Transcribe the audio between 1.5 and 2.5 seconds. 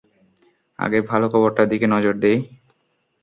দিকে নজর দেই?